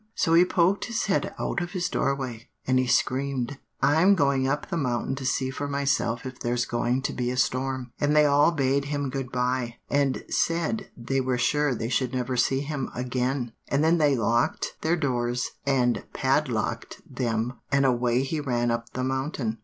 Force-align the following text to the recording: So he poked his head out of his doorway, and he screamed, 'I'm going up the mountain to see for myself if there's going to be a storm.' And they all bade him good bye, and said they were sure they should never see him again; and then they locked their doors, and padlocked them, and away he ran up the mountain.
So 0.15 0.33
he 0.33 0.45
poked 0.45 0.85
his 0.85 1.05
head 1.05 1.31
out 1.37 1.61
of 1.61 1.73
his 1.73 1.87
doorway, 1.87 2.49
and 2.65 2.79
he 2.79 2.87
screamed, 2.87 3.59
'I'm 3.83 4.15
going 4.15 4.47
up 4.47 4.65
the 4.67 4.75
mountain 4.75 5.13
to 5.17 5.27
see 5.27 5.51
for 5.51 5.67
myself 5.67 6.25
if 6.25 6.39
there's 6.39 6.65
going 6.65 7.03
to 7.03 7.13
be 7.13 7.29
a 7.29 7.37
storm.' 7.37 7.91
And 7.99 8.15
they 8.15 8.25
all 8.25 8.51
bade 8.51 8.85
him 8.85 9.11
good 9.11 9.31
bye, 9.31 9.75
and 9.91 10.23
said 10.27 10.89
they 10.97 11.21
were 11.21 11.37
sure 11.37 11.75
they 11.75 11.89
should 11.89 12.15
never 12.15 12.35
see 12.35 12.61
him 12.61 12.89
again; 12.95 13.51
and 13.67 13.83
then 13.83 13.99
they 13.99 14.15
locked 14.15 14.75
their 14.81 14.95
doors, 14.97 15.51
and 15.67 16.03
padlocked 16.13 17.03
them, 17.07 17.59
and 17.71 17.85
away 17.85 18.23
he 18.23 18.39
ran 18.39 18.71
up 18.71 18.93
the 18.93 19.03
mountain. 19.03 19.59